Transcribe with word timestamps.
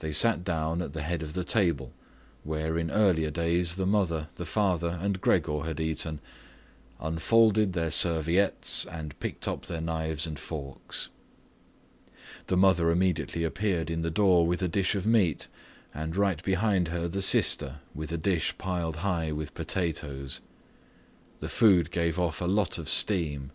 They 0.00 0.12
sat 0.12 0.44
down 0.44 0.82
at 0.82 0.92
the 0.92 1.00
head 1.00 1.22
of 1.22 1.32
the 1.32 1.42
table, 1.42 1.94
where 2.44 2.76
in 2.76 2.90
earlier 2.90 3.30
days 3.30 3.76
the 3.76 3.86
mother, 3.86 4.28
the 4.34 4.44
father, 4.44 4.98
and 5.00 5.22
Gregor 5.22 5.60
had 5.62 5.80
eaten, 5.80 6.20
unfolded 7.00 7.72
their 7.72 7.90
serviettes, 7.90 8.84
and 8.84 9.18
picked 9.20 9.48
up 9.48 9.64
their 9.64 9.80
knives 9.80 10.26
and 10.26 10.38
forks. 10.38 11.08
The 12.48 12.58
mother 12.58 12.90
immediately 12.90 13.42
appeared 13.42 13.88
in 13.88 14.02
the 14.02 14.10
door 14.10 14.46
with 14.46 14.60
a 14.60 14.68
dish 14.68 14.94
of 14.94 15.06
meat 15.06 15.48
and 15.94 16.14
right 16.14 16.44
behind 16.44 16.88
her 16.88 17.08
the 17.08 17.22
sister 17.22 17.76
with 17.94 18.12
a 18.12 18.18
dish 18.18 18.58
piled 18.58 18.96
high 18.96 19.32
with 19.32 19.54
potatoes. 19.54 20.40
The 21.38 21.48
food 21.48 21.90
gave 21.90 22.20
off 22.20 22.42
a 22.42 22.44
lot 22.44 22.76
of 22.76 22.86
steam. 22.86 23.52